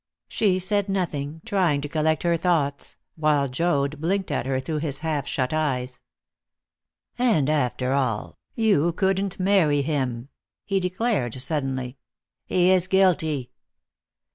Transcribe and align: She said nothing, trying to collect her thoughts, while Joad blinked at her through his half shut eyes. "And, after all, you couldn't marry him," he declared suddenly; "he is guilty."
She 0.27 0.57
said 0.57 0.89
nothing, 0.89 1.41
trying 1.45 1.79
to 1.81 1.87
collect 1.87 2.23
her 2.23 2.35
thoughts, 2.35 2.95
while 3.17 3.47
Joad 3.47 4.01
blinked 4.01 4.31
at 4.31 4.47
her 4.47 4.59
through 4.59 4.79
his 4.79 5.01
half 5.01 5.27
shut 5.27 5.53
eyes. 5.53 6.01
"And, 7.19 7.47
after 7.51 7.91
all, 7.93 8.39
you 8.55 8.93
couldn't 8.93 9.39
marry 9.39 9.83
him," 9.83 10.29
he 10.65 10.79
declared 10.79 11.35
suddenly; 11.39 11.99
"he 12.47 12.71
is 12.71 12.87
guilty." 12.87 13.51